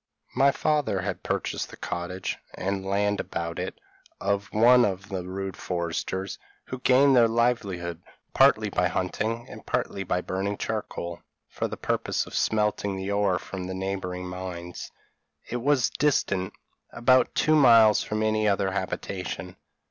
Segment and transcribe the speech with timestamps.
[0.33, 3.79] My father had purchased the cottage, and land about it,
[4.19, 8.01] of one of the rude foresters, who gain their livelihood
[8.33, 13.37] partly by hunting, and partly by burning charcoal, for the purpose of smelting the ore
[13.37, 14.89] from the neighbouring mines;
[15.47, 16.53] it was distant
[16.91, 19.55] about two miles from any other habitation.